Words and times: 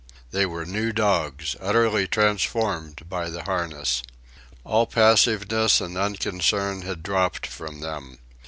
They 0.31 0.47
were 0.47 0.65
new 0.65 0.91
dogs, 0.91 1.55
utterly 1.61 2.07
transformed 2.07 3.07
by 3.07 3.29
the 3.29 3.43
harness. 3.43 4.01
All 4.63 4.87
passiveness 4.87 5.79
and 5.79 5.95
unconcern 5.95 6.81
had 6.81 7.03
dropped 7.03 7.45
from 7.45 7.81
them. 7.81 8.17